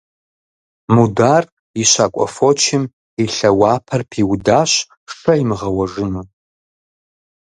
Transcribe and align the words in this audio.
Мударым 0.93 1.53
и 1.81 1.83
щакӀуэ 1.91 2.27
фочым 2.35 2.83
и 3.21 3.23
лъэуапэр 3.35 4.01
пиудащ 4.09 4.71
шэ 5.17 5.33
имыгъэуэжыну. 5.41 6.25